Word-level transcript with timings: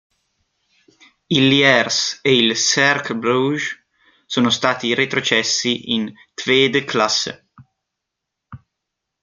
Il 1.27 1.47
Lierse 1.47 2.17
e 2.23 2.33
il 2.35 2.55
Cercle 2.57 3.17
Bruges 3.19 3.69
sono 4.25 4.49
stati 4.49 4.95
retrocessi 4.95 5.91
in 5.93 6.11
Tweede 6.33 6.85
klasse. 6.85 7.49